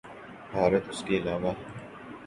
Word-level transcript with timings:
بھارت 0.51 0.83
اس 0.89 1.03
کے 1.07 1.17
علاوہ 1.17 1.49
ہے۔ 1.49 1.63